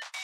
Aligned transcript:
Thank 0.00 0.14
you. 0.16 0.21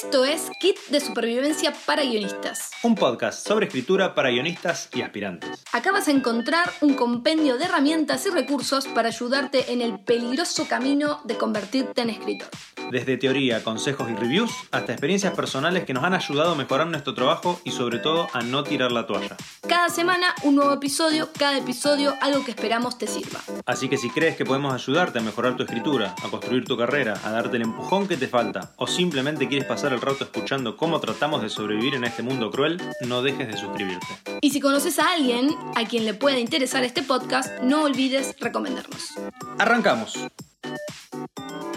Esto 0.00 0.24
es 0.24 0.48
Kit 0.60 0.76
de 0.90 1.00
Supervivencia 1.00 1.74
para 1.84 2.04
Guionistas. 2.04 2.70
Un 2.84 2.94
podcast 2.94 3.44
sobre 3.44 3.66
escritura 3.66 4.14
para 4.14 4.30
guionistas 4.30 4.88
y 4.94 5.02
aspirantes. 5.02 5.64
Acá 5.72 5.90
vas 5.90 6.06
a 6.06 6.12
encontrar 6.12 6.70
un 6.82 6.94
compendio 6.94 7.58
de 7.58 7.64
herramientas 7.64 8.24
y 8.26 8.30
recursos 8.30 8.86
para 8.86 9.08
ayudarte 9.08 9.72
en 9.72 9.82
el 9.82 9.98
peligroso 9.98 10.68
camino 10.68 11.20
de 11.24 11.36
convertirte 11.36 12.02
en 12.02 12.10
escritor. 12.10 12.48
Desde 12.92 13.16
teoría, 13.16 13.64
consejos 13.64 14.08
y 14.08 14.14
reviews 14.14 14.52
hasta 14.70 14.92
experiencias 14.92 15.34
personales 15.34 15.84
que 15.84 15.92
nos 15.92 16.04
han 16.04 16.14
ayudado 16.14 16.52
a 16.52 16.54
mejorar 16.54 16.86
nuestro 16.86 17.14
trabajo 17.14 17.60
y 17.64 17.72
sobre 17.72 17.98
todo 17.98 18.28
a 18.32 18.40
no 18.42 18.62
tirar 18.62 18.92
la 18.92 19.06
toalla. 19.06 19.36
Cada 19.68 19.90
semana 19.90 20.28
un 20.44 20.54
nuevo 20.54 20.72
episodio, 20.72 21.28
cada 21.36 21.58
episodio 21.58 22.14
algo 22.22 22.44
que 22.44 22.52
esperamos 22.52 22.96
te 22.96 23.06
sirva. 23.06 23.40
Así 23.66 23.88
que 23.88 23.98
si 23.98 24.08
crees 24.10 24.36
que 24.36 24.46
podemos 24.46 24.72
ayudarte 24.72 25.18
a 25.18 25.22
mejorar 25.22 25.56
tu 25.56 25.64
escritura, 25.64 26.14
a 26.24 26.28
construir 26.30 26.64
tu 26.64 26.78
carrera, 26.78 27.20
a 27.24 27.30
darte 27.30 27.56
el 27.56 27.64
empujón 27.64 28.08
que 28.08 28.16
te 28.16 28.28
falta 28.28 28.72
o 28.76 28.86
simplemente 28.86 29.48
quieres 29.48 29.66
pasar 29.66 29.87
el 29.92 30.00
rato 30.00 30.24
escuchando 30.24 30.76
cómo 30.76 31.00
tratamos 31.00 31.42
de 31.42 31.48
sobrevivir 31.48 31.94
en 31.94 32.04
este 32.04 32.22
mundo 32.22 32.50
cruel, 32.50 32.80
no 33.06 33.22
dejes 33.22 33.48
de 33.48 33.56
suscribirte. 33.56 34.06
Y 34.40 34.50
si 34.50 34.60
conoces 34.60 34.98
a 34.98 35.12
alguien 35.12 35.50
a 35.76 35.84
quien 35.84 36.04
le 36.04 36.14
pueda 36.14 36.38
interesar 36.38 36.84
este 36.84 37.02
podcast, 37.02 37.60
no 37.62 37.84
olvides 37.84 38.34
recomendarnos. 38.38 39.14
Arrancamos. 39.58 40.18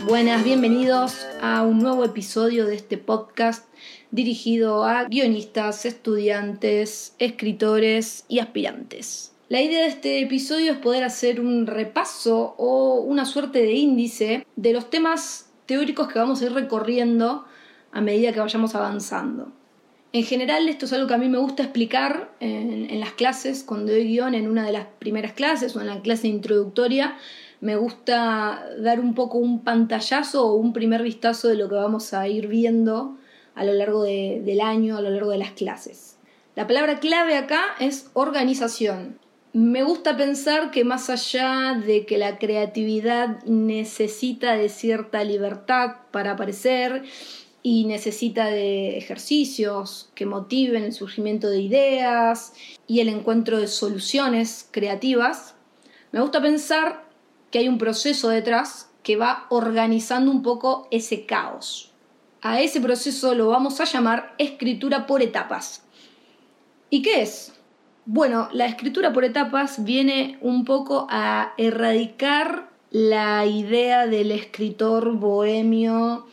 Buenas, 0.05 0.44
bienvenidos 0.44 1.26
a 1.41 1.63
un 1.63 1.80
nuevo 1.80 2.03
episodio 2.03 2.66
de 2.66 2.76
este 2.76 2.98
podcast 2.98 3.67
dirigido 4.09 4.84
a 4.84 5.05
guionistas, 5.05 5.86
estudiantes, 5.86 7.16
escritores 7.20 8.25
y 8.28 8.39
aspirantes. 8.39 9.31
La 9.48 9.62
idea 9.62 9.81
de 9.81 9.88
este 9.88 10.22
episodio 10.22 10.73
es 10.73 10.78
poder 10.78 11.03
hacer 11.03 11.39
un 11.39 11.67
repaso 11.67 12.55
o 12.58 13.02
una 13.02 13.25
suerte 13.25 13.59
de 13.59 13.73
índice 13.73 14.45
de 14.55 14.73
los 14.73 14.89
temas 14.89 15.50
teóricos 15.66 16.08
que 16.08 16.20
vamos 16.20 16.41
a 16.41 16.45
ir 16.45 16.53
recorriendo 16.53 17.45
a 17.91 18.02
medida 18.02 18.31
que 18.34 18.40
vayamos 18.40 18.76
avanzando. 18.76 19.52
En 20.13 20.23
general 20.23 20.67
esto 20.67 20.86
es 20.86 20.94
algo 20.94 21.08
que 21.08 21.14
a 21.14 21.17
mí 21.17 21.30
me 21.30 21.38
gusta 21.38 21.64
explicar 21.64 22.31
en, 22.42 23.00
las 23.00 23.14
clases, 23.14 23.64
cuando 23.64 23.94
doy 23.94 24.03
guion 24.03 24.36
en 24.36 24.50
una 24.50 24.66
de 24.66 24.73
las 24.73 24.86
primeras 25.00 25.31
clases 25.34 25.75
o 25.75 25.81
en 25.81 25.88
la 25.88 26.02
clase 26.02 26.28
introductoria, 26.28 27.16
me 27.62 27.78
gusta 27.78 28.66
dar 28.80 29.00
un 29.00 29.14
poco 29.14 29.38
un 29.38 29.64
pantallazo 29.64 30.47
o 30.47 30.56
un 30.56 30.73
primer 30.73 31.02
vistazo 31.02 31.47
de 31.47 31.56
lo 31.56 31.69
que 31.69 31.75
vamos 31.75 32.14
a 32.14 32.28
ir 32.28 32.47
viendo 32.47 33.17
a 33.56 33.64
lo 33.64 33.73
largo 33.73 34.03
de, 34.03 34.42
del 34.44 34.59
año, 34.59 34.97
a 34.97 35.02
lo 35.02 35.12
largo 35.12 35.31
de 35.31 35.38
las 35.38 35.52
clases. 35.52 36.17
La 36.56 36.67
palabra 36.67 37.00
clave 37.00 37.38
acá 37.38 37.62
es 37.80 38.09
organización. 38.14 39.17
Me 39.53 39.84
gusta 39.84 40.17
pensar 40.17 40.72
que 40.72 40.84
más 40.84 41.09
allá 41.09 41.81
de 41.86 42.06
que 42.06 42.17
la 42.17 42.38
creatividad 42.38 43.44
necesita 43.44 44.56
de 44.56 44.69
cierta 44.69 45.23
libertad 45.23 45.97
para 46.12 46.31
aparecer 46.31 47.03
y 47.64 47.86
necesita 47.86 48.48
de 48.48 48.98
ejercicios 48.98 50.09
que 50.16 50.26
motiven 50.26 50.84
el 50.84 50.94
surgimiento 50.94 51.50
de 51.50 51.62
ideas 51.62 52.53
y 52.88 53.00
el 53.02 53.09
encuentro 53.09 53.59
de 53.59 53.68
soluciones 53.68 54.68
creativas, 54.72 55.56
me 56.12 56.22
gusta 56.22 56.42
pensar 56.42 57.06
que 57.52 57.59
hay 57.59 57.68
un 57.68 57.78
proceso 57.78 58.30
detrás 58.30 58.90
que 59.03 59.16
va 59.16 59.45
organizando 59.50 60.31
un 60.31 60.42
poco 60.42 60.88
ese 60.92 61.26
caos. 61.26 61.92
A 62.42 62.62
ese 62.62 62.81
proceso 62.81 63.36
lo 63.36 63.48
vamos 63.48 63.80
a 63.80 63.86
llamar 63.86 64.34
escritura 64.38 65.06
por 65.06 65.22
etapas. 65.22 65.84
¿Y 66.90 67.02
qué 67.02 67.22
es? 67.22 67.53
Bueno, 68.06 68.50
la 68.52 68.66
escritura 68.66 69.14
por 69.14 69.23
etapas 69.23 69.84
viene 69.84 70.40
un 70.42 70.66
poco 70.66 71.08
a 71.09 71.53
erradicar 71.58 72.72
la 72.90 73.46
idea 73.46 74.08
del 74.08 74.31
escritor 74.31 75.14
bohemio 75.18 76.25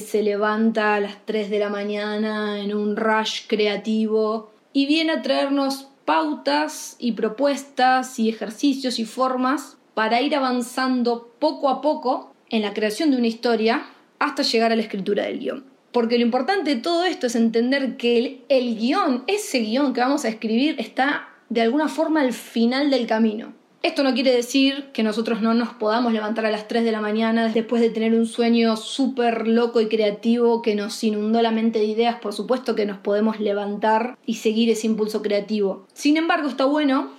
se 0.00 0.22
levanta 0.22 0.94
a 0.94 1.00
las 1.00 1.24
3 1.24 1.50
de 1.50 1.58
la 1.58 1.68
mañana 1.68 2.60
en 2.60 2.74
un 2.74 2.96
rush 2.96 3.46
creativo 3.46 4.52
y 4.72 4.86
viene 4.86 5.12
a 5.12 5.22
traernos 5.22 5.88
pautas 6.04 6.96
y 6.98 7.12
propuestas 7.12 8.18
y 8.18 8.28
ejercicios 8.28 8.98
y 8.98 9.04
formas 9.04 9.76
para 9.94 10.22
ir 10.22 10.34
avanzando 10.34 11.34
poco 11.38 11.68
a 11.68 11.80
poco 11.80 12.32
en 12.50 12.62
la 12.62 12.72
creación 12.72 13.10
de 13.10 13.18
una 13.18 13.26
historia 13.26 13.86
hasta 14.18 14.42
llegar 14.42 14.72
a 14.72 14.76
la 14.76 14.82
escritura 14.82 15.24
del 15.24 15.38
guion. 15.38 15.64
Porque 15.92 16.18
lo 16.18 16.24
importante 16.24 16.74
de 16.74 16.80
todo 16.80 17.04
esto 17.04 17.26
es 17.26 17.34
entender 17.34 17.96
que 17.96 18.18
el, 18.18 18.44
el 18.48 18.78
guion, 18.78 19.24
ese 19.26 19.58
guion 19.60 19.92
que 19.92 20.00
vamos 20.00 20.24
a 20.24 20.28
escribir, 20.28 20.76
está 20.78 21.28
de 21.48 21.62
alguna 21.62 21.88
forma 21.88 22.20
al 22.20 22.32
final 22.32 22.90
del 22.90 23.06
camino. 23.06 23.57
Esto 23.80 24.02
no 24.02 24.12
quiere 24.12 24.32
decir 24.32 24.90
que 24.92 25.04
nosotros 25.04 25.40
no 25.40 25.54
nos 25.54 25.68
podamos 25.68 26.12
levantar 26.12 26.44
a 26.44 26.50
las 26.50 26.66
3 26.66 26.82
de 26.82 26.90
la 26.90 27.00
mañana 27.00 27.48
después 27.48 27.80
de 27.80 27.90
tener 27.90 28.12
un 28.12 28.26
sueño 28.26 28.76
súper 28.76 29.46
loco 29.46 29.80
y 29.80 29.88
creativo 29.88 30.62
que 30.62 30.74
nos 30.74 31.02
inundó 31.04 31.40
la 31.42 31.52
mente 31.52 31.78
de 31.78 31.84
ideas. 31.84 32.16
Por 32.16 32.32
supuesto 32.32 32.74
que 32.74 32.86
nos 32.86 32.98
podemos 32.98 33.38
levantar 33.38 34.18
y 34.26 34.34
seguir 34.34 34.68
ese 34.68 34.88
impulso 34.88 35.22
creativo. 35.22 35.86
Sin 35.92 36.16
embargo, 36.16 36.48
está 36.48 36.64
bueno 36.64 37.12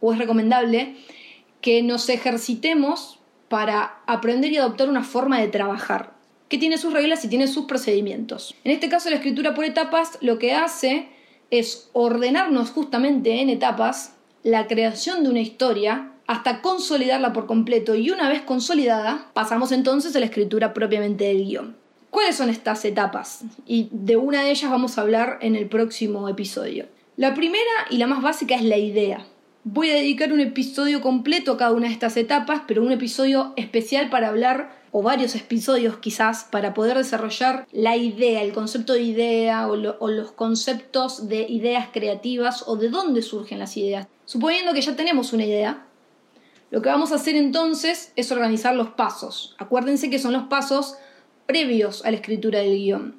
o 0.00 0.14
es 0.14 0.18
recomendable 0.18 0.96
que 1.60 1.82
nos 1.82 2.08
ejercitemos 2.08 3.18
para 3.48 4.00
aprender 4.06 4.50
y 4.50 4.56
adoptar 4.56 4.88
una 4.88 5.04
forma 5.04 5.38
de 5.40 5.48
trabajar, 5.48 6.14
que 6.48 6.56
tiene 6.56 6.78
sus 6.78 6.94
reglas 6.94 7.22
y 7.26 7.28
tiene 7.28 7.46
sus 7.46 7.66
procedimientos. 7.66 8.54
En 8.64 8.72
este 8.72 8.88
caso, 8.88 9.10
la 9.10 9.16
escritura 9.16 9.54
por 9.54 9.66
etapas 9.66 10.16
lo 10.22 10.38
que 10.38 10.54
hace 10.54 11.10
es 11.50 11.90
ordenarnos 11.92 12.70
justamente 12.70 13.42
en 13.42 13.50
etapas 13.50 14.16
la 14.42 14.66
creación 14.66 15.22
de 15.22 15.30
una 15.30 15.40
historia 15.40 16.12
hasta 16.26 16.62
consolidarla 16.62 17.32
por 17.32 17.46
completo 17.46 17.94
y 17.94 18.10
una 18.10 18.28
vez 18.28 18.42
consolidada 18.42 19.30
pasamos 19.34 19.72
entonces 19.72 20.14
a 20.16 20.20
la 20.20 20.26
escritura 20.26 20.72
propiamente 20.74 21.24
del 21.24 21.44
guion. 21.44 21.76
¿Cuáles 22.10 22.36
son 22.36 22.50
estas 22.50 22.84
etapas? 22.84 23.44
Y 23.66 23.88
de 23.90 24.16
una 24.16 24.42
de 24.42 24.50
ellas 24.50 24.70
vamos 24.70 24.98
a 24.98 25.00
hablar 25.00 25.38
en 25.40 25.56
el 25.56 25.66
próximo 25.68 26.28
episodio. 26.28 26.86
La 27.16 27.34
primera 27.34 27.70
y 27.90 27.96
la 27.96 28.06
más 28.06 28.22
básica 28.22 28.54
es 28.54 28.62
la 28.62 28.76
idea. 28.76 29.26
Voy 29.64 29.90
a 29.90 29.94
dedicar 29.94 30.32
un 30.32 30.40
episodio 30.40 31.00
completo 31.00 31.52
a 31.52 31.56
cada 31.56 31.70
una 31.70 31.86
de 31.86 31.92
estas 31.92 32.16
etapas, 32.16 32.62
pero 32.66 32.82
un 32.82 32.90
episodio 32.90 33.52
especial 33.54 34.10
para 34.10 34.26
hablar, 34.26 34.76
o 34.90 35.02
varios 35.02 35.36
episodios 35.36 35.98
quizás, 35.98 36.48
para 36.50 36.74
poder 36.74 36.98
desarrollar 36.98 37.68
la 37.70 37.96
idea, 37.96 38.42
el 38.42 38.52
concepto 38.52 38.92
de 38.92 39.02
idea 39.02 39.68
o, 39.68 39.76
lo, 39.76 39.96
o 40.00 40.08
los 40.08 40.32
conceptos 40.32 41.28
de 41.28 41.46
ideas 41.48 41.90
creativas 41.92 42.64
o 42.66 42.74
de 42.74 42.88
dónde 42.88 43.22
surgen 43.22 43.60
las 43.60 43.76
ideas. 43.76 44.08
Suponiendo 44.24 44.74
que 44.74 44.80
ya 44.80 44.96
tenemos 44.96 45.32
una 45.32 45.44
idea, 45.44 45.86
lo 46.72 46.82
que 46.82 46.88
vamos 46.88 47.12
a 47.12 47.14
hacer 47.14 47.36
entonces 47.36 48.12
es 48.16 48.32
organizar 48.32 48.74
los 48.74 48.88
pasos. 48.88 49.54
Acuérdense 49.58 50.10
que 50.10 50.18
son 50.18 50.32
los 50.32 50.48
pasos 50.48 50.96
previos 51.46 52.04
a 52.04 52.10
la 52.10 52.16
escritura 52.16 52.58
del 52.58 52.78
guion. 52.78 53.14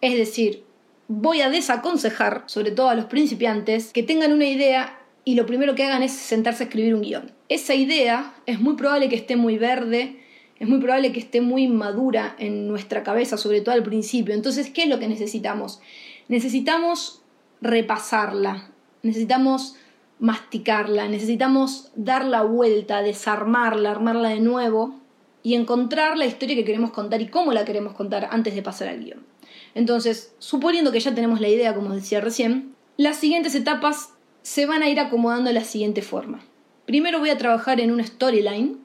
Es 0.00 0.14
decir, 0.16 0.62
voy 1.08 1.40
a 1.40 1.50
desaconsejar, 1.50 2.44
sobre 2.46 2.70
todo 2.70 2.88
a 2.88 2.94
los 2.94 3.06
principiantes, 3.06 3.92
que 3.92 4.04
tengan 4.04 4.32
una 4.32 4.46
idea 4.46 5.00
y 5.24 5.34
lo 5.34 5.46
primero 5.46 5.74
que 5.74 5.84
hagan 5.84 6.02
es 6.02 6.12
sentarse 6.12 6.64
a 6.64 6.66
escribir 6.66 6.94
un 6.94 7.02
guion. 7.02 7.30
Esa 7.48 7.74
idea 7.74 8.34
es 8.46 8.60
muy 8.60 8.74
probable 8.74 9.08
que 9.08 9.16
esté 9.16 9.36
muy 9.36 9.58
verde, 9.58 10.20
es 10.58 10.68
muy 10.68 10.78
probable 10.78 11.12
que 11.12 11.20
esté 11.20 11.40
muy 11.40 11.68
madura 11.68 12.34
en 12.38 12.68
nuestra 12.68 13.02
cabeza, 13.02 13.36
sobre 13.36 13.60
todo 13.60 13.74
al 13.74 13.82
principio. 13.82 14.34
Entonces, 14.34 14.70
¿qué 14.70 14.84
es 14.84 14.88
lo 14.88 14.98
que 14.98 15.08
necesitamos? 15.08 15.80
Necesitamos 16.28 17.22
repasarla, 17.60 18.70
necesitamos 19.02 19.76
masticarla, 20.18 21.08
necesitamos 21.08 21.90
dar 21.96 22.24
la 22.24 22.42
vuelta, 22.42 23.02
desarmarla, 23.02 23.90
armarla 23.90 24.28
de 24.30 24.40
nuevo 24.40 25.00
y 25.42 25.54
encontrar 25.54 26.16
la 26.16 26.26
historia 26.26 26.54
que 26.54 26.64
queremos 26.64 26.92
contar 26.92 27.20
y 27.20 27.26
cómo 27.26 27.52
la 27.52 27.64
queremos 27.64 27.94
contar 27.94 28.28
antes 28.30 28.54
de 28.54 28.62
pasar 28.62 28.88
al 28.88 29.04
guion. 29.04 29.26
Entonces, 29.74 30.34
suponiendo 30.38 30.92
que 30.92 31.00
ya 31.00 31.14
tenemos 31.14 31.40
la 31.40 31.48
idea, 31.48 31.74
como 31.74 31.94
decía 31.94 32.20
recién, 32.20 32.74
las 32.96 33.16
siguientes 33.16 33.54
etapas 33.54 34.11
se 34.42 34.66
van 34.66 34.82
a 34.82 34.88
ir 34.88 35.00
acomodando 35.00 35.48
de 35.48 35.54
la 35.54 35.64
siguiente 35.64 36.02
forma. 36.02 36.40
Primero 36.86 37.18
voy 37.18 37.30
a 37.30 37.38
trabajar 37.38 37.80
en 37.80 37.90
una 37.90 38.04
storyline, 38.04 38.78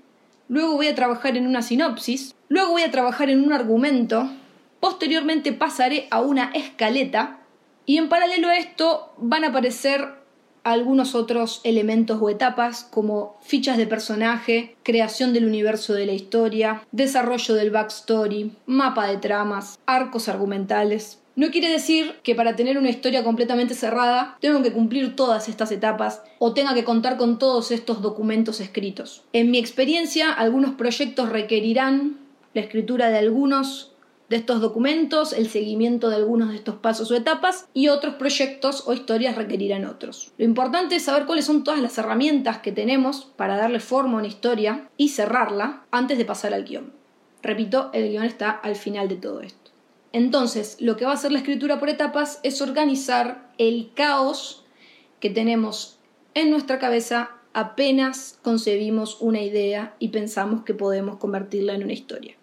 luego 0.47 0.75
voy 0.75 0.87
a 0.87 0.95
trabajar 0.95 1.35
en 1.35 1.47
una 1.47 1.61
sinopsis, 1.61 2.33
luego 2.47 2.71
voy 2.71 2.83
a 2.83 2.91
trabajar 2.91 3.29
en 3.29 3.43
un 3.43 3.53
argumento, 3.53 4.29
posteriormente 4.79 5.53
pasaré 5.53 6.07
a 6.11 6.21
una 6.21 6.51
escaleta 6.53 7.39
y 7.85 7.97
en 7.97 8.09
paralelo 8.09 8.49
a 8.49 8.57
esto 8.57 9.13
van 9.17 9.43
a 9.43 9.47
aparecer 9.47 10.17
algunos 10.63 11.15
otros 11.15 11.61
elementos 11.63 12.19
o 12.21 12.29
etapas 12.29 12.83
como 12.83 13.37
fichas 13.41 13.77
de 13.77 13.87
personaje, 13.87 14.75
creación 14.83 15.31
del 15.31 15.45
universo 15.45 15.93
de 15.93 16.05
la 16.05 16.11
historia, 16.11 16.81
desarrollo 16.91 17.55
del 17.55 17.71
backstory, 17.71 18.51
mapa 18.65 19.07
de 19.07 19.15
tramas, 19.17 19.79
arcos 19.85 20.27
argumentales. 20.27 21.19
No 21.37 21.51
quiere 21.51 21.69
decir 21.69 22.15
que 22.23 22.33
para 22.33 22.55
tener 22.55 22.79
una 22.79 22.89
historia 22.89 23.23
completamente 23.23 23.75
cerrada 23.75 24.39
tengo 24.41 24.63
que 24.63 24.73
cumplir 24.73 25.15
todas 25.15 25.47
estas 25.47 25.71
etapas 25.71 26.23
o 26.39 26.55
tenga 26.55 26.73
que 26.73 26.83
contar 26.83 27.15
con 27.15 27.37
todos 27.37 27.69
estos 27.69 28.01
documentos 28.01 28.59
escritos. 28.59 29.23
En 29.33 29.51
mi 29.51 29.59
experiencia, 29.59 30.33
algunos 30.33 30.71
proyectos 30.71 31.29
requerirán 31.29 32.17
la 32.55 32.61
escritura 32.61 33.09
de 33.11 33.19
algunos 33.19 33.91
de 34.29 34.37
estos 34.37 34.61
documentos, 34.61 35.31
el 35.31 35.47
seguimiento 35.47 36.09
de 36.09 36.15
algunos 36.15 36.49
de 36.49 36.55
estos 36.55 36.77
pasos 36.77 37.11
o 37.11 37.15
etapas 37.15 37.67
y 37.71 37.89
otros 37.89 38.15
proyectos 38.15 38.87
o 38.87 38.93
historias 38.93 39.35
requerirán 39.35 39.85
otros. 39.85 40.33
Lo 40.39 40.45
importante 40.45 40.95
es 40.95 41.03
saber 41.03 41.27
cuáles 41.27 41.45
son 41.45 41.63
todas 41.63 41.79
las 41.79 41.99
herramientas 41.99 42.57
que 42.57 42.71
tenemos 42.71 43.25
para 43.35 43.57
darle 43.57 43.79
forma 43.79 44.13
a 44.13 44.21
una 44.21 44.27
historia 44.27 44.89
y 44.97 45.09
cerrarla 45.09 45.83
antes 45.91 46.17
de 46.17 46.25
pasar 46.25 46.55
al 46.55 46.63
guion. 46.63 46.93
Repito, 47.43 47.91
el 47.93 48.09
guion 48.09 48.23
está 48.23 48.49
al 48.49 48.75
final 48.75 49.07
de 49.07 49.17
todo 49.17 49.41
esto. 49.41 49.66
Entonces, 50.17 50.77
lo 50.79 50.97
que 50.97 51.05
va 51.05 51.11
a 51.11 51.13
hacer 51.13 51.31
la 51.31 51.37
escritura 51.37 51.79
por 51.79 51.89
etapas 51.89 52.39
es 52.41 52.59
organizar 52.59 53.51
el 53.59 53.91
caos 53.93 54.65
que 55.19 55.29
tenemos 55.29 55.99
en 56.33 56.49
nuestra 56.49 56.79
cabeza 56.79 57.29
apenas 57.53 58.39
concebimos 58.41 59.17
una 59.21 59.41
idea 59.41 59.93
y 59.99 60.07
pensamos 60.07 60.63
que 60.63 60.73
podemos 60.73 61.17
convertirla 61.17 61.75
en 61.75 61.83
una 61.83 61.93
historia. 61.93 62.35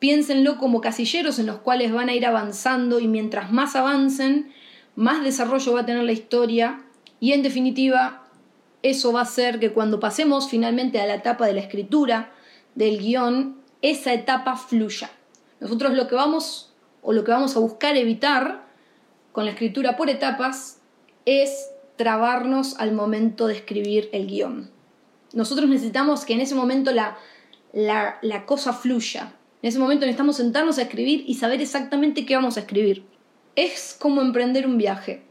Piénsenlo 0.00 0.58
como 0.58 0.80
casilleros 0.80 1.38
en 1.38 1.46
los 1.46 1.58
cuales 1.58 1.92
van 1.92 2.08
a 2.08 2.14
ir 2.14 2.26
avanzando 2.26 2.98
y 2.98 3.06
mientras 3.06 3.52
más 3.52 3.76
avancen, 3.76 4.52
más 4.96 5.22
desarrollo 5.22 5.74
va 5.74 5.82
a 5.82 5.86
tener 5.86 6.02
la 6.02 6.10
historia 6.10 6.82
y 7.20 7.34
en 7.34 7.44
definitiva 7.44 8.24
eso 8.82 9.12
va 9.12 9.20
a 9.20 9.22
hacer 9.22 9.60
que 9.60 9.72
cuando 9.72 10.00
pasemos 10.00 10.48
finalmente 10.48 11.00
a 11.00 11.06
la 11.06 11.14
etapa 11.14 11.46
de 11.46 11.52
la 11.52 11.60
escritura 11.60 12.32
del 12.74 12.98
guion, 12.98 13.58
esa 13.80 14.12
etapa 14.12 14.56
fluya. 14.56 15.08
Nosotros 15.60 15.92
lo 15.92 16.08
que 16.08 16.16
vamos 16.16 16.71
o 17.02 17.12
lo 17.12 17.24
que 17.24 17.32
vamos 17.32 17.56
a 17.56 17.60
buscar 17.60 17.96
evitar 17.96 18.64
con 19.32 19.44
la 19.44 19.50
escritura 19.50 19.96
por 19.96 20.08
etapas 20.08 20.80
es 21.26 21.68
trabarnos 21.96 22.78
al 22.78 22.92
momento 22.92 23.46
de 23.46 23.54
escribir 23.54 24.08
el 24.12 24.26
guion. 24.26 24.70
Nosotros 25.34 25.68
necesitamos 25.68 26.24
que 26.24 26.34
en 26.34 26.40
ese 26.40 26.54
momento 26.54 26.92
la, 26.92 27.18
la, 27.72 28.46
cosa 28.46 28.72
fluya. 28.72 29.34
En 29.62 29.68
ese 29.68 29.78
momento 29.78 30.06
necesitamos 30.06 30.36
sentarnos 30.36 30.78
a 30.78 30.82
escribir 30.82 31.24
y 31.26 31.34
saber 31.34 31.60
exactamente 31.60 32.26
qué 32.26 32.34
vamos 32.36 32.56
a 32.56 32.60
escribir. 32.60 33.04
Es 33.56 33.96
como 33.98 34.20
emprender 34.20 34.66
un 34.66 34.78
viaje. 34.78 35.22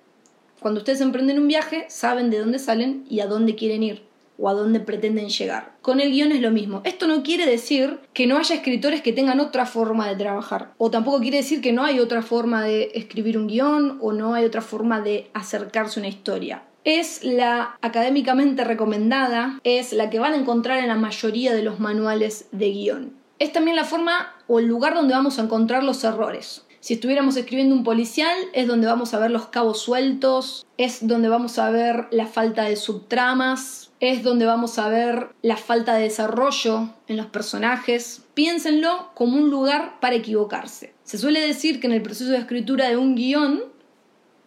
Cuando 0.59 0.79
ustedes 0.79 1.01
emprenden 1.01 1.39
un 1.39 1.47
viaje, 1.47 1.85
saben 1.89 2.29
de 2.29 2.39
dónde 2.39 2.59
salen 2.59 3.05
y 3.09 3.19
a 3.19 3.27
dónde 3.27 3.55
quieren 3.55 3.83
ir 3.83 4.10
o 4.41 4.49
a 4.49 4.53
dónde 4.53 4.79
pretenden 4.79 5.29
llegar. 5.29 5.73
Con 5.81 5.99
el 5.99 6.11
guion 6.11 6.31
es 6.31 6.41
lo 6.41 6.49
mismo. 6.49 6.81
Esto 6.83 7.07
no 7.07 7.21
quiere 7.21 7.45
decir 7.45 7.99
que 8.13 8.25
no 8.25 8.37
haya 8.37 8.55
escritores 8.55 9.01
que 9.01 9.13
tengan 9.13 9.39
otra 9.39 9.67
forma 9.67 10.09
de 10.09 10.15
trabajar. 10.15 10.73
O 10.79 10.89
tampoco 10.89 11.19
quiere 11.19 11.37
decir 11.37 11.61
que 11.61 11.71
no 11.71 11.83
hay 11.83 11.99
otra 11.99 12.23
forma 12.23 12.63
de 12.63 12.91
escribir 12.95 13.37
un 13.37 13.47
guion 13.47 13.99
o 14.01 14.13
no 14.13 14.33
hay 14.33 14.45
otra 14.45 14.61
forma 14.61 14.99
de 14.99 15.29
acercarse 15.33 15.99
a 15.99 16.01
una 16.01 16.09
historia. 16.09 16.63
Es 16.83 17.23
la 17.23 17.77
académicamente 17.81 18.63
recomendada, 18.63 19.59
es 19.63 19.93
la 19.93 20.09
que 20.09 20.17
van 20.17 20.33
a 20.33 20.37
encontrar 20.37 20.79
en 20.79 20.87
la 20.87 20.95
mayoría 20.95 21.53
de 21.53 21.61
los 21.61 21.79
manuales 21.79 22.47
de 22.51 22.71
guion. 22.71 23.13
Es 23.37 23.53
también 23.53 23.75
la 23.75 23.85
forma 23.85 24.33
o 24.47 24.59
el 24.59 24.65
lugar 24.65 24.95
donde 24.95 25.13
vamos 25.13 25.37
a 25.37 25.43
encontrar 25.43 25.83
los 25.83 26.03
errores. 26.03 26.65
Si 26.81 26.95
estuviéramos 26.95 27.37
escribiendo 27.37 27.75
un 27.75 27.83
policial, 27.83 28.35
es 28.53 28.67
donde 28.67 28.87
vamos 28.87 29.13
a 29.13 29.19
ver 29.19 29.29
los 29.29 29.45
cabos 29.49 29.79
sueltos, 29.79 30.65
es 30.77 31.07
donde 31.07 31.29
vamos 31.29 31.59
a 31.59 31.69
ver 31.69 32.07
la 32.09 32.25
falta 32.25 32.63
de 32.63 32.75
subtramas, 32.75 33.91
es 33.99 34.23
donde 34.23 34.47
vamos 34.47 34.79
a 34.79 34.89
ver 34.89 35.27
la 35.43 35.57
falta 35.57 35.93
de 35.93 36.05
desarrollo 36.05 36.89
en 37.07 37.17
los 37.17 37.27
personajes. 37.27 38.23
Piénsenlo 38.33 39.11
como 39.13 39.37
un 39.37 39.51
lugar 39.51 39.99
para 39.99 40.15
equivocarse. 40.15 40.95
Se 41.03 41.19
suele 41.19 41.39
decir 41.39 41.79
que 41.79 41.85
en 41.85 41.93
el 41.93 42.01
proceso 42.01 42.31
de 42.31 42.39
escritura 42.39 42.89
de 42.89 42.97
un 42.97 43.13
guion, 43.13 43.61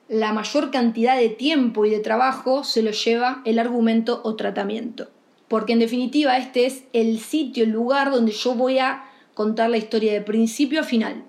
la 0.08 0.32
mayor 0.32 0.72
cantidad 0.72 1.16
de 1.16 1.28
tiempo 1.28 1.86
y 1.86 1.90
de 1.90 2.00
trabajo 2.00 2.64
se 2.64 2.82
lo 2.82 2.90
lleva 2.90 3.42
el 3.44 3.60
argumento 3.60 4.22
o 4.24 4.34
tratamiento. 4.34 5.08
Porque 5.46 5.74
en 5.74 5.78
definitiva 5.78 6.36
este 6.36 6.66
es 6.66 6.82
el 6.92 7.20
sitio, 7.20 7.62
el 7.62 7.70
lugar 7.70 8.10
donde 8.10 8.32
yo 8.32 8.56
voy 8.56 8.80
a 8.80 9.04
contar 9.34 9.70
la 9.70 9.76
historia 9.76 10.12
de 10.12 10.20
principio 10.20 10.80
a 10.80 10.84
final. 10.84 11.26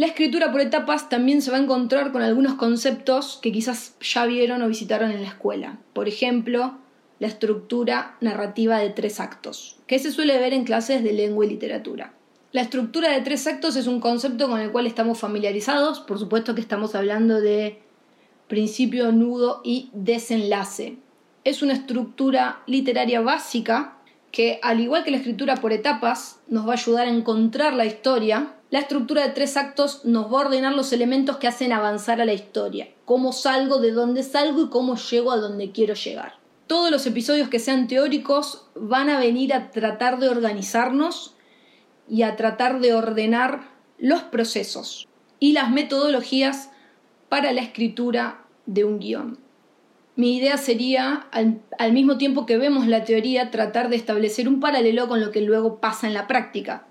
La 0.00 0.06
escritura 0.06 0.50
por 0.50 0.62
etapas 0.62 1.10
también 1.10 1.42
se 1.42 1.50
va 1.50 1.58
a 1.58 1.60
encontrar 1.60 2.10
con 2.10 2.22
algunos 2.22 2.54
conceptos 2.54 3.38
que 3.42 3.52
quizás 3.52 3.96
ya 4.00 4.24
vieron 4.24 4.62
o 4.62 4.68
visitaron 4.68 5.10
en 5.10 5.20
la 5.20 5.28
escuela. 5.28 5.78
Por 5.92 6.08
ejemplo, 6.08 6.78
la 7.18 7.26
estructura 7.26 8.16
narrativa 8.22 8.78
de 8.78 8.88
tres 8.88 9.20
actos, 9.20 9.76
que 9.86 9.98
se 9.98 10.10
suele 10.10 10.38
ver 10.38 10.54
en 10.54 10.64
clases 10.64 11.04
de 11.04 11.12
lengua 11.12 11.44
y 11.44 11.50
literatura. 11.50 12.14
La 12.50 12.62
estructura 12.62 13.10
de 13.10 13.20
tres 13.20 13.46
actos 13.46 13.76
es 13.76 13.86
un 13.86 14.00
concepto 14.00 14.48
con 14.48 14.58
el 14.58 14.72
cual 14.72 14.86
estamos 14.86 15.18
familiarizados, 15.18 16.00
por 16.00 16.18
supuesto 16.18 16.54
que 16.54 16.62
estamos 16.62 16.94
hablando 16.94 17.38
de 17.38 17.82
principio, 18.48 19.12
nudo 19.12 19.60
y 19.64 19.90
desenlace. 19.92 20.96
Es 21.44 21.60
una 21.60 21.74
estructura 21.74 22.62
literaria 22.66 23.20
básica 23.20 23.98
que, 24.32 24.60
al 24.62 24.80
igual 24.80 25.04
que 25.04 25.10
la 25.10 25.18
escritura 25.18 25.56
por 25.56 25.74
etapas, 25.74 26.40
nos 26.48 26.66
va 26.66 26.70
a 26.70 26.76
ayudar 26.76 27.06
a 27.06 27.10
encontrar 27.10 27.74
la 27.74 27.84
historia. 27.84 28.54
La 28.70 28.80
estructura 28.80 29.26
de 29.26 29.32
tres 29.34 29.56
actos 29.56 30.04
nos 30.04 30.26
va 30.26 30.38
a 30.38 30.46
ordenar 30.46 30.74
los 30.74 30.92
elementos 30.92 31.38
que 31.38 31.48
hacen 31.48 31.72
avanzar 31.72 32.20
a 32.20 32.24
la 32.24 32.32
historia, 32.32 32.88
cómo 33.04 33.32
salgo, 33.32 33.78
de 33.78 33.92
dónde 33.92 34.22
salgo 34.22 34.62
y 34.62 34.68
cómo 34.70 34.96
llego 34.96 35.32
a 35.32 35.36
donde 35.36 35.72
quiero 35.72 35.94
llegar 35.94 36.40
todos 36.70 36.92
los 36.92 37.04
episodios 37.04 37.48
que 37.48 37.58
sean 37.58 37.88
teóricos 37.88 38.68
van 38.76 39.10
a 39.10 39.18
venir 39.18 39.52
a 39.52 39.72
tratar 39.72 40.20
de 40.20 40.28
organizarnos 40.28 41.34
y 42.08 42.22
a 42.22 42.36
tratar 42.36 42.78
de 42.78 42.94
ordenar 42.94 43.62
los 43.98 44.22
procesos 44.22 45.08
y 45.40 45.52
las 45.52 45.72
metodologías 45.72 46.70
para 47.28 47.52
la 47.52 47.60
escritura 47.60 48.44
de 48.66 48.84
un 48.84 49.00
guion. 49.00 49.40
Mi 50.14 50.36
idea 50.36 50.58
sería, 50.58 51.26
al, 51.32 51.92
mismo 51.92 52.18
tiempo 52.18 52.46
que 52.46 52.56
vemos 52.56 52.86
la 52.86 53.02
teoría, 53.02 53.50
tratar 53.50 53.88
de 53.88 53.96
establecer 53.96 54.46
un 54.46 54.60
paralelo 54.60 55.08
con 55.08 55.20
lo 55.20 55.32
que 55.32 55.40
luego 55.40 55.80
pasa 55.80 56.06
en 56.06 56.14
la 56.14 56.28
práctica. 56.28 56.86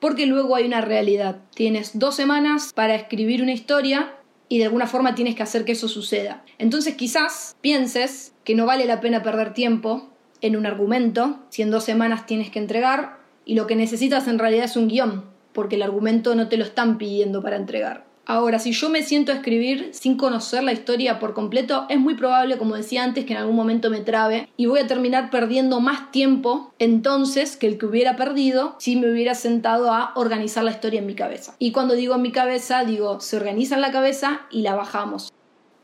Porque 0.00 0.26
luego 0.26 0.56
hay 0.56 0.66
una 0.66 0.80
realidad. 0.80 1.38
Tienes 1.54 1.98
dos 1.98 2.14
semanas 2.14 2.72
para 2.74 2.94
escribir 2.94 3.42
una 3.42 3.52
historia 3.52 4.16
y 4.48 4.58
de 4.58 4.64
alguna 4.64 4.86
forma 4.86 5.14
tienes 5.14 5.34
que 5.34 5.42
hacer 5.42 5.64
que 5.64 5.72
eso 5.72 5.88
suceda. 5.88 6.44
Entonces 6.58 6.94
quizás 6.94 7.56
pienses 7.60 8.34
que 8.44 8.54
no 8.54 8.66
vale 8.66 8.84
la 8.84 9.00
pena 9.00 9.22
perder 9.22 9.52
tiempo 9.54 10.08
en 10.40 10.56
un 10.56 10.66
argumento, 10.66 11.40
si 11.48 11.62
en 11.62 11.70
dos 11.70 11.84
semanas 11.84 12.26
tienes 12.26 12.50
que 12.50 12.58
entregar, 12.58 13.18
y 13.44 13.54
lo 13.54 13.66
que 13.66 13.76
necesitas 13.76 14.28
en 14.28 14.38
realidad 14.38 14.64
es 14.64 14.76
un 14.76 14.88
guion, 14.88 15.24
porque 15.52 15.76
el 15.76 15.82
argumento 15.82 16.34
no 16.34 16.48
te 16.48 16.56
lo 16.56 16.64
están 16.64 16.98
pidiendo 16.98 17.42
para 17.42 17.56
entregar. 17.56 18.05
Ahora, 18.28 18.58
si 18.58 18.72
yo 18.72 18.90
me 18.90 19.04
siento 19.04 19.30
a 19.30 19.36
escribir 19.36 19.90
sin 19.92 20.16
conocer 20.16 20.64
la 20.64 20.72
historia 20.72 21.20
por 21.20 21.32
completo, 21.32 21.86
es 21.88 22.00
muy 22.00 22.14
probable, 22.14 22.58
como 22.58 22.74
decía 22.74 23.04
antes, 23.04 23.24
que 23.24 23.34
en 23.34 23.38
algún 23.38 23.54
momento 23.54 23.88
me 23.88 24.00
trabe 24.00 24.48
y 24.56 24.66
voy 24.66 24.80
a 24.80 24.88
terminar 24.88 25.30
perdiendo 25.30 25.78
más 25.78 26.10
tiempo 26.10 26.74
entonces 26.80 27.56
que 27.56 27.68
el 27.68 27.78
que 27.78 27.86
hubiera 27.86 28.16
perdido 28.16 28.74
si 28.80 28.96
me 28.96 29.08
hubiera 29.08 29.36
sentado 29.36 29.92
a 29.92 30.10
organizar 30.16 30.64
la 30.64 30.72
historia 30.72 30.98
en 30.98 31.06
mi 31.06 31.14
cabeza. 31.14 31.54
Y 31.60 31.70
cuando 31.70 31.94
digo 31.94 32.16
en 32.16 32.22
mi 32.22 32.32
cabeza, 32.32 32.84
digo, 32.84 33.20
se 33.20 33.36
organiza 33.36 33.76
en 33.76 33.80
la 33.80 33.92
cabeza 33.92 34.40
y 34.50 34.62
la 34.62 34.74
bajamos. 34.74 35.32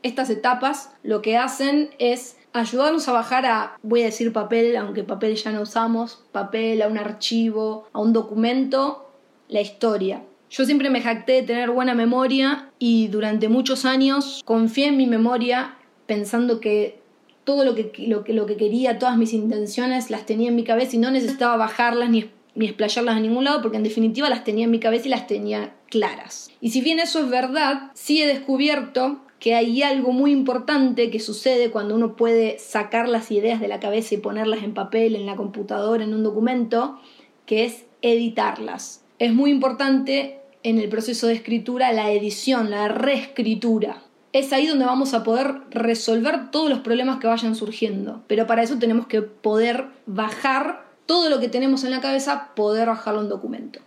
Estas 0.01 0.29
etapas 0.29 0.91
lo 1.01 1.21
que 1.21 1.37
hacen 1.37 1.91
es 1.97 2.35
ayudarnos 2.51 3.07
a 3.07 3.13
bajar 3.13 3.45
a, 3.45 3.77
voy 3.83 4.01
a 4.01 4.05
decir 4.05 4.33
papel, 4.33 4.75
aunque 4.75 5.05
papel 5.05 5.35
ya 5.35 5.53
no 5.53 5.61
usamos, 5.61 6.25
papel, 6.33 6.81
a 6.81 6.89
un 6.89 6.97
archivo, 6.97 7.87
a 7.93 8.01
un 8.01 8.11
documento, 8.11 9.09
la 9.47 9.61
historia 9.61 10.23
yo 10.53 10.65
siempre 10.65 10.91
me 10.91 11.01
jacté 11.01 11.33
de 11.33 11.41
tener 11.41 11.71
buena 11.71 11.95
memoria 11.95 12.69
y 12.77 13.07
durante 13.07 13.49
muchos 13.49 13.85
años 13.85 14.43
confié 14.45 14.89
en 14.89 14.97
mi 14.97 15.07
memoria 15.07 15.77
pensando 16.05 16.59
que 16.59 16.99
todo 17.43 17.65
lo 17.65 17.73
que, 17.73 17.91
lo, 18.07 18.23
que, 18.23 18.33
lo 18.33 18.45
que 18.45 18.55
quería, 18.55 18.99
todas 18.99 19.17
mis 19.17 19.33
intenciones 19.33 20.11
las 20.11 20.27
tenía 20.27 20.49
en 20.49 20.55
mi 20.55 20.63
cabeza 20.63 20.95
y 20.95 20.99
no 20.99 21.09
necesitaba 21.09 21.57
bajarlas 21.57 22.11
ni, 22.11 22.29
ni 22.53 22.67
explayarlas 22.67 23.17
a 23.17 23.19
ningún 23.19 23.45
lado 23.45 23.63
porque 23.63 23.77
en 23.77 23.83
definitiva 23.83 24.29
las 24.29 24.43
tenía 24.43 24.65
en 24.65 24.71
mi 24.71 24.79
cabeza 24.79 25.07
y 25.07 25.09
las 25.09 25.25
tenía 25.25 25.73
claras. 25.89 26.51
Y 26.61 26.69
si 26.69 26.81
bien 26.81 26.99
eso 26.99 27.21
es 27.21 27.29
verdad, 27.31 27.89
sí 27.95 28.21
he 28.21 28.27
descubierto 28.27 29.21
que 29.39 29.55
hay 29.55 29.81
algo 29.81 30.11
muy 30.11 30.31
importante 30.31 31.09
que 31.09 31.19
sucede 31.19 31.71
cuando 31.71 31.95
uno 31.95 32.15
puede 32.15 32.59
sacar 32.59 33.09
las 33.09 33.31
ideas 33.31 33.59
de 33.59 33.67
la 33.67 33.79
cabeza 33.79 34.13
y 34.13 34.19
ponerlas 34.19 34.61
en 34.61 34.75
papel, 34.75 35.15
en 35.15 35.25
la 35.25 35.35
computadora, 35.35 36.03
en 36.03 36.13
un 36.13 36.21
documento, 36.21 36.99
que 37.47 37.65
es 37.65 37.85
editarlas. 38.03 39.03
Es 39.17 39.33
muy 39.33 39.49
importante 39.49 40.42
en 40.63 40.79
el 40.79 40.89
proceso 40.89 41.27
de 41.27 41.33
escritura 41.33 41.91
la 41.91 42.11
edición, 42.11 42.71
la 42.71 42.87
reescritura. 42.87 44.03
Es 44.31 44.51
ahí 44.51 44.65
donde 44.65 44.85
vamos 44.85 45.13
a 45.13 45.23
poder 45.23 45.61
resolver 45.69 46.49
todos 46.49 46.69
los 46.69 46.79
problemas 46.79 47.19
que 47.19 47.27
vayan 47.27 47.55
surgiendo. 47.55 48.23
Pero 48.27 48.47
para 48.47 48.63
eso 48.63 48.79
tenemos 48.79 49.05
que 49.07 49.21
poder 49.21 49.87
bajar 50.05 50.85
todo 51.05 51.29
lo 51.29 51.39
que 51.39 51.49
tenemos 51.49 51.83
en 51.83 51.91
la 51.91 52.01
cabeza, 52.01 52.51
poder 52.55 52.87
bajarlo 52.87 53.21
en 53.21 53.29
documento. 53.29 53.79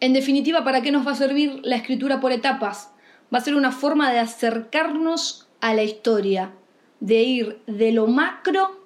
En 0.00 0.12
definitiva, 0.12 0.64
¿para 0.64 0.82
qué 0.82 0.90
nos 0.90 1.06
va 1.06 1.12
a 1.12 1.16
servir 1.16 1.60
la 1.62 1.76
escritura 1.76 2.20
por 2.20 2.32
etapas? 2.32 2.90
Va 3.32 3.38
a 3.38 3.42
ser 3.42 3.54
una 3.54 3.70
forma 3.70 4.10
de 4.10 4.18
acercarnos 4.18 5.48
a 5.60 5.72
la 5.72 5.84
historia, 5.84 6.52
de 6.98 7.22
ir 7.22 7.62
de 7.66 7.92
lo 7.92 8.06
macro 8.06 8.80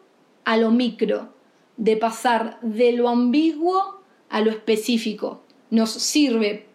a 0.45 0.57
lo 0.57 0.71
micro, 0.71 1.33
de 1.77 1.97
pasar 1.97 2.59
de 2.61 2.93
lo 2.93 3.09
ambiguo 3.09 4.03
a 4.29 4.41
lo 4.41 4.51
específico. 4.51 5.43
Nos 5.71 5.91
sirve 5.91 6.67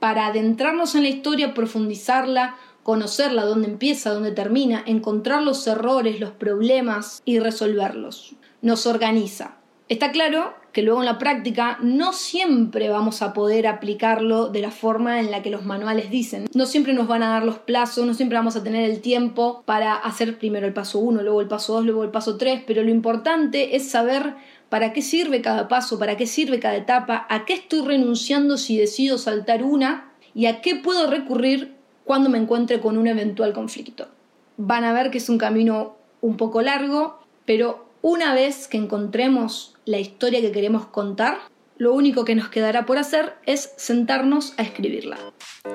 para 0.00 0.26
adentrarnos 0.26 0.94
en 0.94 1.02
la 1.02 1.10
historia, 1.10 1.54
profundizarla, 1.54 2.56
conocerla, 2.82 3.44
dónde 3.44 3.68
empieza, 3.68 4.12
dónde 4.12 4.32
termina, 4.32 4.82
encontrar 4.86 5.42
los 5.42 5.66
errores, 5.66 6.18
los 6.18 6.30
problemas 6.30 7.22
y 7.24 7.38
resolverlos. 7.38 8.34
Nos 8.62 8.86
organiza. 8.86 9.56
Está 9.88 10.10
claro 10.10 10.54
que 10.72 10.82
luego 10.82 11.00
en 11.00 11.06
la 11.06 11.18
práctica 11.18 11.78
no 11.82 12.12
siempre 12.12 12.88
vamos 12.88 13.22
a 13.22 13.32
poder 13.32 13.66
aplicarlo 13.66 14.48
de 14.48 14.60
la 14.60 14.70
forma 14.70 15.20
en 15.20 15.30
la 15.30 15.42
que 15.42 15.50
los 15.50 15.64
manuales 15.64 16.10
dicen. 16.10 16.46
No 16.54 16.66
siempre 16.66 16.92
nos 16.92 17.08
van 17.08 17.22
a 17.22 17.30
dar 17.30 17.44
los 17.44 17.58
plazos, 17.58 18.06
no 18.06 18.14
siempre 18.14 18.38
vamos 18.38 18.56
a 18.56 18.62
tener 18.62 18.88
el 18.88 19.00
tiempo 19.00 19.62
para 19.66 19.94
hacer 19.94 20.38
primero 20.38 20.66
el 20.66 20.72
paso 20.72 20.98
1, 20.98 21.22
luego 21.22 21.40
el 21.40 21.48
paso 21.48 21.74
2, 21.74 21.84
luego 21.84 22.04
el 22.04 22.10
paso 22.10 22.36
3, 22.36 22.62
pero 22.66 22.82
lo 22.82 22.90
importante 22.90 23.76
es 23.76 23.90
saber 23.90 24.34
para 24.68 24.92
qué 24.92 25.02
sirve 25.02 25.42
cada 25.42 25.68
paso, 25.68 25.98
para 25.98 26.16
qué 26.16 26.26
sirve 26.26 26.60
cada 26.60 26.76
etapa, 26.76 27.26
a 27.28 27.44
qué 27.44 27.54
estoy 27.54 27.82
renunciando 27.82 28.56
si 28.56 28.78
decido 28.78 29.18
saltar 29.18 29.64
una 29.64 30.12
y 30.34 30.46
a 30.46 30.60
qué 30.60 30.76
puedo 30.76 31.10
recurrir 31.10 31.74
cuando 32.04 32.30
me 32.30 32.38
encuentre 32.38 32.80
con 32.80 32.96
un 32.96 33.08
eventual 33.08 33.52
conflicto. 33.52 34.08
Van 34.56 34.84
a 34.84 34.92
ver 34.92 35.10
que 35.10 35.18
es 35.18 35.28
un 35.28 35.38
camino 35.38 35.96
un 36.20 36.36
poco 36.36 36.62
largo, 36.62 37.18
pero 37.44 37.89
una 38.02 38.34
vez 38.34 38.68
que 38.68 38.76
encontremos 38.76 39.74
la 39.84 39.98
historia 39.98 40.40
que 40.40 40.52
queremos 40.52 40.86
contar, 40.86 41.38
lo 41.76 41.94
único 41.94 42.24
que 42.26 42.34
nos 42.34 42.50
quedará 42.50 42.84
por 42.84 42.98
hacer 42.98 43.34
es 43.46 43.72
sentarnos 43.76 44.52
a 44.58 44.62
escribirla. 44.62 45.18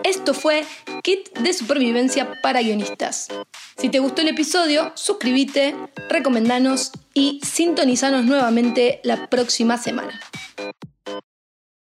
Esto 0.03 0.35
fue 0.35 0.63
Kit 1.01 1.35
de 1.39 1.51
Supervivencia 1.51 2.39
para 2.43 2.61
Guionistas. 2.61 3.27
Si 3.77 3.89
te 3.89 3.99
gustó 3.99 4.21
el 4.21 4.27
episodio, 4.27 4.91
suscríbete, 4.93 5.75
recomendanos 6.09 6.91
y 7.13 7.39
sintonizanos 7.43 8.25
nuevamente 8.25 8.99
la 9.03 9.27
próxima 9.29 9.77
semana. 9.77 10.19